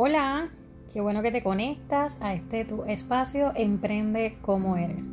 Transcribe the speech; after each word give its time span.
Hola, 0.00 0.48
qué 0.92 1.00
bueno 1.00 1.22
que 1.22 1.32
te 1.32 1.42
conectas 1.42 2.18
a 2.20 2.32
este 2.32 2.64
tu 2.64 2.84
espacio 2.84 3.50
Emprende 3.56 4.38
como 4.42 4.76
eres. 4.76 5.08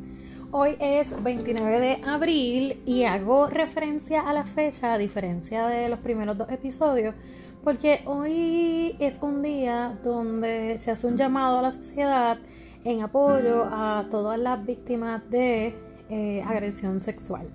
Hoy 0.52 0.78
es 0.80 1.24
29 1.24 1.80
de 1.80 2.02
abril 2.06 2.84
y 2.86 3.06
hago 3.06 3.48
referencia 3.48 4.22
a 4.22 4.32
la 4.32 4.46
fecha 4.46 4.94
a 4.94 5.00
diferencia 5.00 5.66
de 5.66 5.90
los 5.90 5.98
primeros 5.98 6.38
dos 6.38 6.52
episodios 6.52 7.16
porque 7.64 8.02
hoy 8.06 8.96
es 9.00 9.18
un 9.24 9.42
día 9.42 9.98
donde 10.04 10.78
se 10.80 10.92
hace 10.92 11.08
un 11.08 11.18
llamado 11.18 11.58
a 11.58 11.64
la 11.64 11.72
sociedad 11.72 12.38
en 12.84 13.02
apoyo 13.02 13.64
a 13.66 14.06
todas 14.12 14.38
las 14.40 14.64
víctimas 14.68 15.28
de 15.32 15.74
eh, 16.12 16.44
agresión 16.46 17.00
sexual. 17.00 17.50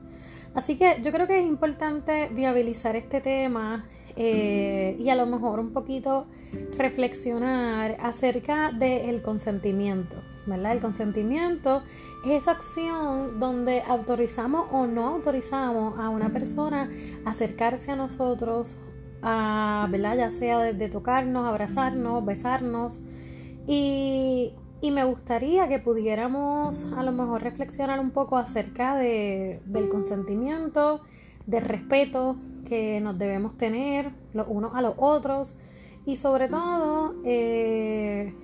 Así 0.53 0.77
que 0.77 0.97
yo 1.01 1.13
creo 1.13 1.29
que 1.29 1.39
es 1.39 1.47
importante 1.47 2.29
viabilizar 2.35 2.97
este 2.97 3.21
tema 3.21 3.85
eh, 4.17 4.97
y 4.99 5.09
a 5.09 5.15
lo 5.15 5.27
mejor 5.27 5.61
un 5.61 5.73
poquito 5.73 6.27
reflexionar 6.81 7.97
acerca 8.01 8.73
del 8.73 9.23
consentimiento, 9.23 10.17
¿verdad? 10.47 10.73
El 10.73 10.81
consentimiento 10.81 11.83
es 12.25 12.43
esa 12.43 12.53
acción 12.53 13.39
donde 13.39 13.83
autorizamos 13.83 14.67
o 14.73 14.87
no 14.87 15.09
autorizamos 15.09 15.99
a 15.99 16.09
una 16.09 16.31
persona 16.31 16.91
acercarse 17.25 17.93
a 17.93 17.97
nosotros, 17.97 18.79
a, 19.23 19.87
¿verdad? 19.91 20.17
Ya 20.17 20.33
sea 20.33 20.59
de 20.59 20.89
tocarnos, 20.89 21.47
abrazarnos, 21.47 22.25
besarnos 22.25 23.01
y 23.67 24.55
me 24.83 25.05
gustaría 25.05 25.69
que 25.69 25.79
pudiéramos 25.79 26.93
a 26.97 27.03
lo 27.03 27.13
mejor 27.13 27.43
reflexionar 27.43 28.01
un 28.01 28.11
poco 28.11 28.39
acerca 28.39 28.97
de, 28.97 29.61
del 29.67 29.89
consentimiento, 29.89 31.03
del 31.47 31.65
respeto 31.65 32.37
que 32.67 33.01
nos 33.01 33.19
debemos 33.19 33.57
tener 33.57 34.13
los 34.33 34.47
unos 34.49 34.75
a 34.75 34.81
los 34.81 34.95
otros 34.97 35.57
y 36.07 36.17
sobre 36.17 36.49
todo 36.49 37.15
eh, 37.25 38.35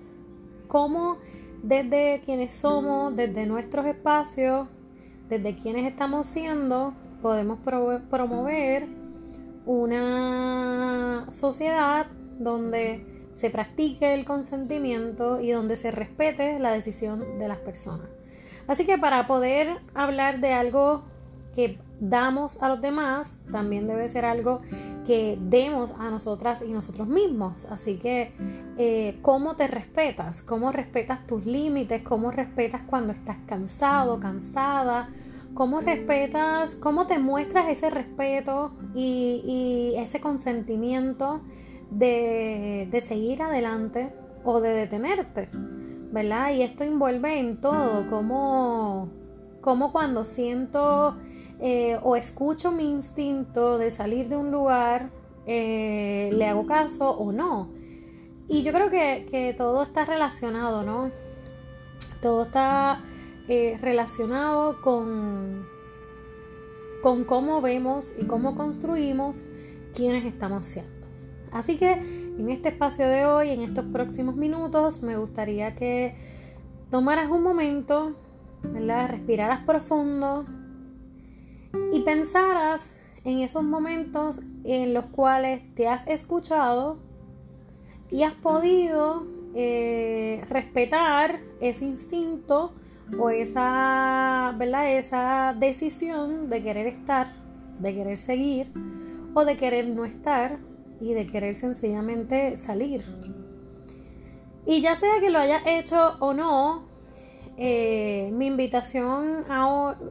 cómo 0.68 1.18
desde 1.62 2.22
quienes 2.24 2.52
somos, 2.52 3.14
desde 3.16 3.46
nuestros 3.46 3.86
espacios, 3.86 4.68
desde 5.28 5.56
quienes 5.56 5.86
estamos 5.86 6.26
siendo, 6.26 6.94
podemos 7.22 7.58
promover 8.10 8.86
una 9.64 11.26
sociedad 11.30 12.06
donde 12.38 13.28
se 13.32 13.50
practique 13.50 14.14
el 14.14 14.24
consentimiento 14.24 15.41
y 15.41 15.50
donde 15.50 15.76
se 15.76 15.91
respete 15.91 16.58
la 16.58 16.72
decisión 16.72 17.38
de 17.38 17.48
las 17.48 17.58
personas. 17.58 18.08
Así 18.66 18.86
que 18.86 18.98
para 18.98 19.26
poder 19.26 19.78
hablar 19.94 20.41
de 20.41 20.52
algo 20.52 21.04
que 21.54 21.78
damos 22.00 22.62
a 22.62 22.69
los 22.69 22.80
demás, 22.80 23.34
también 23.50 23.86
debe 23.86 24.08
ser 24.08 24.25
algo 24.25 24.61
que 25.06 25.39
demos 25.41 25.92
a 25.98 26.11
nosotras 26.11 26.62
y 26.62 26.72
nosotros 26.72 27.08
mismos. 27.08 27.66
Así 27.66 27.97
que, 27.97 28.33
eh, 28.77 29.19
¿cómo 29.22 29.56
te 29.56 29.66
respetas? 29.66 30.42
¿Cómo 30.42 30.72
respetas 30.72 31.27
tus 31.27 31.47
límites? 31.47 32.03
¿Cómo 32.03 32.30
respetas 32.30 32.83
cuando 32.83 33.12
estás 33.12 33.38
cansado, 33.47 34.20
cansada? 34.20 35.11
¿Cómo 35.55 35.80
respetas, 35.80 36.75
cómo 36.75 37.06
te 37.06 37.19
muestras 37.19 37.69
ese 37.69 37.88
respeto 37.88 38.72
y, 38.94 39.94
ese 39.97 40.20
consentimiento? 40.20 41.41
de, 41.91 43.03
seguir 43.06 43.42
adelante 43.42 44.12
o 44.44 44.60
de 44.60 44.70
detenerte, 44.70 45.48
¿verdad? 46.12 46.53
Y 46.53 46.62
esto 46.62 46.84
envuelve 46.84 47.38
en 47.38 47.60
todo, 47.60 48.08
como, 48.10 49.08
como 49.60 49.92
cuando 49.92 50.25
siento 50.25 51.16
eh, 51.60 51.98
o 52.02 52.16
escucho 52.16 52.70
mi 52.70 52.90
instinto 52.90 53.78
de 53.78 53.90
salir 53.90 54.28
de 54.28 54.36
un 54.36 54.50
lugar, 54.50 55.10
eh, 55.47 56.31
le 56.32 56.47
hago 56.47 56.66
caso 56.66 57.10
o 57.10 57.32
no. 57.32 57.70
Y 58.48 58.62
yo 58.62 58.72
creo 58.72 58.91
que, 58.91 59.54
todo 59.56 59.82
está 59.82 60.04
relacionado, 60.04 60.82
¿no? 60.82 61.10
Todo 62.20 62.44
está 62.44 63.03
eh, 63.48 63.78
relacionado 63.81 64.81
con, 64.82 65.66
con 67.03 67.25
cómo 67.25 67.60
vemos 67.60 68.14
y 68.19 68.26
cómo 68.26 68.54
construimos 68.54 69.42
quienes 69.94 70.26
estamos 70.26 70.66
siendo. 70.66 70.94
Así 71.52 71.78
que 71.78 71.92
en 71.92 72.50
este 72.50 72.69
espacio 72.69 73.08
de 73.08 73.25
hoy, 73.25 73.50
en 73.50 73.62
estos 73.62 73.86
próximos 73.86 74.36
minutos, 74.36 75.02
me 75.02 75.16
gustaría 75.16 75.75
que 75.75 76.14
tomaras 76.91 77.31
un 77.31 77.42
momento, 77.42 78.14
¿verdad? 78.62 79.08
respiraras 79.08 79.64
profundo 79.64 80.44
pensaras 82.06 82.93
en 83.25 83.41
esos 83.41 83.65
momentos 83.65 84.41
en 84.62 84.94
los 84.94 85.06
cuales 85.06 85.61
te 85.75 85.89
has 85.89 86.06
escuchado 86.06 86.99
y 88.12 88.22
has 88.22 88.34
podido 88.34 89.27
eh, 89.56 90.41
respetar 90.49 91.41
ese 91.61 91.84
instinto 91.84 92.72
o 93.19 93.31
esa, 93.31 94.55
¿verdad? 94.56 94.93
esa 94.93 95.56
decisión 95.59 96.49
de 96.49 96.62
querer 96.62 96.87
estar, 96.87 97.34
de 97.81 97.93
querer 97.93 98.19
seguir 98.19 98.73
o 99.34 99.44
de 99.44 99.56
querer 99.56 99.88
no 99.88 100.05
estar 100.05 100.61
y 101.00 101.12
de 101.12 101.27
querer 101.27 101.56
sencillamente 101.56 102.56
salir. 102.56 103.05
Y 104.65 104.81
ya 104.81 104.94
sea 104.94 105.19
que 105.21 105.31
lo 105.31 105.41
haya 105.41 105.61
hecho 105.67 106.19
o 106.21 106.34
no, 106.34 106.87
eh, 107.56 107.95
invitación 108.46 109.44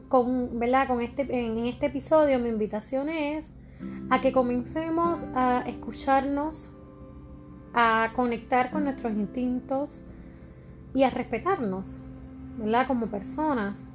con, 0.08 0.58
¿verdad? 0.58 0.88
con 0.88 1.00
este, 1.00 1.22
en 1.22 1.58
este 1.66 1.86
episodio, 1.86 2.38
mi 2.38 2.48
invitación 2.48 3.08
es 3.08 3.50
a 4.10 4.20
que 4.20 4.32
comencemos 4.32 5.24
a 5.34 5.62
escucharnos, 5.66 6.74
a 7.74 8.12
conectar 8.14 8.70
con 8.70 8.84
nuestros 8.84 9.12
instintos 9.12 10.02
y 10.94 11.02
a 11.02 11.10
respetarnos, 11.10 12.02
¿verdad? 12.58 12.86
Como 12.86 13.06
personas 13.06 13.88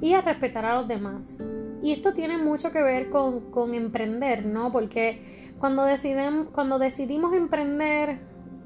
y 0.00 0.14
a 0.14 0.20
respetar 0.20 0.64
a 0.64 0.76
los 0.76 0.88
demás. 0.88 1.34
Y 1.82 1.92
esto 1.92 2.12
tiene 2.12 2.38
mucho 2.38 2.70
que 2.70 2.80
ver 2.80 3.10
con, 3.10 3.50
con 3.50 3.74
emprender, 3.74 4.46
¿no? 4.46 4.70
Porque 4.70 5.52
cuando, 5.58 5.84
deciden, 5.84 6.44
cuando 6.46 6.78
decidimos 6.78 7.32
emprender, 7.34 8.20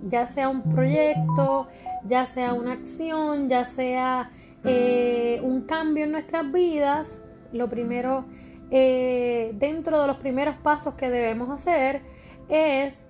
ya 0.06 0.26
sea 0.26 0.48
un 0.48 0.62
proyecto, 0.62 1.68
ya 2.04 2.26
sea 2.26 2.52
una 2.52 2.72
acción, 2.72 3.48
ya 3.48 3.64
sea 3.64 4.30
eh, 4.65 5.41
un 5.43 5.62
cambio 5.62 6.05
en 6.05 6.12
nuestras 6.12 6.50
vidas, 6.50 7.21
lo 7.53 7.69
primero, 7.69 8.25
eh, 8.71 9.53
dentro 9.55 10.00
de 10.00 10.06
los 10.09 10.17
primeros 10.17 10.56
pasos 10.56 10.94
que 10.94 11.09
debemos 11.09 11.50
hacer 11.50 12.03
es 12.49 13.05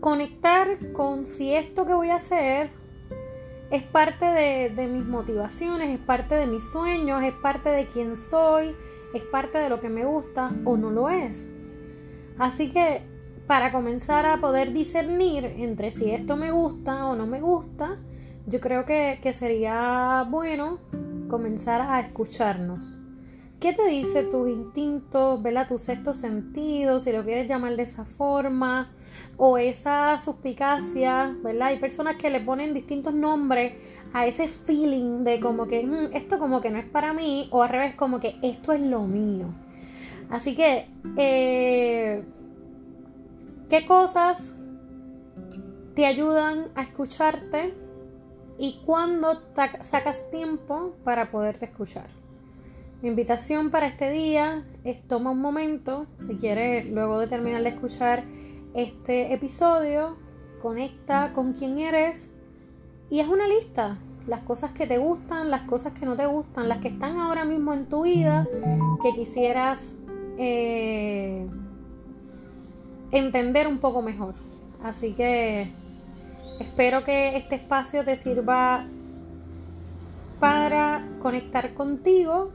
conectar 0.00 0.92
con 0.92 1.26
si 1.26 1.54
esto 1.54 1.86
que 1.86 1.94
voy 1.94 2.08
a 2.08 2.16
hacer 2.16 2.70
es 3.70 3.84
parte 3.84 4.26
de, 4.26 4.70
de, 4.70 4.86
mis 4.86 5.06
motivaciones, 5.06 5.88
es 5.88 6.04
parte 6.04 6.34
de 6.34 6.46
mis 6.46 6.70
sueños, 6.70 7.22
es 7.22 7.32
parte 7.32 7.70
de 7.70 7.86
quién 7.86 8.16
soy, 8.16 8.74
es 9.14 9.22
parte 9.22 9.58
de 9.58 9.68
lo 9.68 9.80
que 9.80 9.88
me 9.88 10.04
gusta 10.04 10.52
o 10.64 10.76
no 10.76 10.90
lo 10.90 11.08
es. 11.08 11.48
Así 12.38 12.70
que 12.70 13.02
para 13.46 13.72
comenzar 13.72 14.26
a 14.26 14.38
poder 14.40 14.72
discernir 14.72 15.44
entre 15.44 15.90
si 15.90 16.10
esto 16.10 16.36
me 16.36 16.50
gusta 16.50 17.06
o 17.06 17.16
no 17.16 17.26
me 17.26 17.40
gusta, 17.40 17.98
yo 18.46 18.60
creo 18.60 18.84
que, 18.84 19.18
sería 19.38 20.26
bueno 20.28 20.78
comenzar 21.28 21.80
a 21.80 22.00
escucharnos. 22.00 23.00
¿Qué 23.60 23.72
te 23.72 23.86
dice 23.86 24.24
tus 24.24 24.48
instintos, 24.48 25.40
¿verdad? 25.40 25.68
tu 25.68 25.78
sexto 25.78 26.12
sentido, 26.12 26.98
si 26.98 27.12
lo 27.12 27.24
quieres 27.24 27.48
llamar 27.48 27.76
de 27.76 27.84
esa 27.84 28.04
forma? 28.04 28.90
O 29.36 29.56
esa 29.56 30.18
suspicacia, 30.18 31.36
¿verdad? 31.42 31.68
Hay 31.68 31.78
personas 31.78 32.16
que 32.16 32.28
le 32.28 32.40
ponen 32.40 32.74
distintos 32.74 33.14
nombres 33.14 33.74
a 34.12 34.26
ese 34.26 34.48
feeling 34.48 35.22
de 35.22 35.38
como 35.38 35.68
que 35.68 35.86
mm, 35.86 36.14
esto 36.14 36.38
como 36.38 36.60
que 36.60 36.70
no 36.70 36.78
es 36.78 36.84
para 36.84 37.12
mí, 37.12 37.48
o 37.50 37.62
al 37.62 37.68
revés, 37.68 37.94
como 37.94 38.18
que 38.18 38.36
esto 38.42 38.72
es 38.72 38.80
lo 38.80 39.02
mío. 39.02 39.46
Así 40.28 40.56
que, 40.56 40.88
eh, 41.16 42.24
¿qué 43.68 43.86
cosas 43.86 44.52
te 45.94 46.06
ayudan 46.06 46.68
a 46.74 46.82
escucharte 46.82 47.74
y 48.58 48.80
cuándo 48.84 49.40
sacas 49.82 50.30
tiempo 50.30 50.94
para 51.04 51.30
poderte 51.30 51.66
escuchar? 51.66 52.08
Mi 53.02 53.08
invitación 53.08 53.70
para 53.70 53.86
este 53.86 54.10
día 54.10 54.64
es 54.84 55.02
toma 55.08 55.30
un 55.30 55.40
momento, 55.40 56.06
si 56.20 56.36
quieres, 56.36 56.86
luego 56.86 57.18
de 57.18 57.26
terminar 57.26 57.62
de 57.62 57.70
escuchar 57.70 58.24
este 58.74 59.32
episodio, 59.34 60.16
conecta 60.62 61.32
con 61.32 61.52
quién 61.52 61.78
eres 61.78 62.30
y 63.10 63.18
es 63.18 63.28
una 63.28 63.48
lista. 63.48 63.98
Las 64.28 64.40
cosas 64.40 64.70
que 64.70 64.86
te 64.86 64.98
gustan, 64.98 65.50
las 65.50 65.62
cosas 65.62 65.94
que 65.94 66.06
no 66.06 66.14
te 66.14 66.26
gustan, 66.26 66.68
las 66.68 66.78
que 66.78 66.88
están 66.88 67.18
ahora 67.18 67.44
mismo 67.44 67.72
en 67.72 67.86
tu 67.86 68.04
vida, 68.04 68.46
que 69.02 69.12
quisieras 69.14 69.96
eh, 70.38 71.44
entender 73.10 73.66
un 73.66 73.78
poco 73.78 74.00
mejor. 74.00 74.34
Así 74.84 75.12
que 75.12 75.72
espero 76.60 77.04
que 77.04 77.36
este 77.36 77.56
espacio 77.56 78.04
te 78.04 78.16
sirva 78.16 78.86
para 80.40 81.06
conectar 81.20 81.74
contigo. 81.74 82.50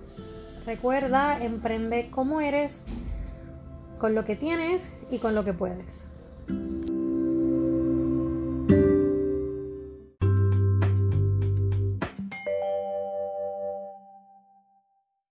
Recuerda, 0.65 1.41
emprende 1.41 2.09
como 2.09 2.41
eres, 2.41 2.83
con 3.97 4.15
lo 4.15 4.25
que 4.25 4.35
tienes 4.35 4.91
y 5.09 5.19
con 5.19 5.35
lo 5.35 5.45
que 5.45 5.53
puedes. 5.53 6.01